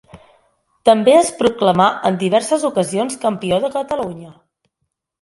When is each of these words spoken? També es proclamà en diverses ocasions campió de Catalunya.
També 0.89 1.13
es 1.17 1.29
proclamà 1.43 1.87
en 2.11 2.19
diverses 2.25 2.67
ocasions 2.73 3.23
campió 3.29 3.63
de 3.67 3.75
Catalunya. 3.81 4.37